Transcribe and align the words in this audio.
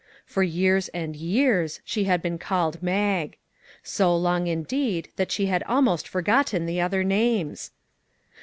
For 0.25 0.41
years 0.41 0.87
and 0.95 1.15
years 1.15 1.79
she 1.85 2.05
had 2.05 2.23
been 2.23 2.39
called" 2.39 2.81
Mag." 2.81 3.37
So 3.83 4.17
long 4.17 4.47
indeed 4.47 5.09
that 5.15 5.31
she 5.31 5.45
had 5.45 5.61
almost 5.67 6.07
forgotten 6.07 6.65
the 6.65 6.81
other 6.81 7.03
names. 7.03 7.69